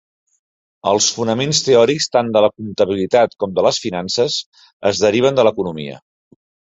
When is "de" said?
2.37-2.41, 3.59-3.65, 5.41-5.47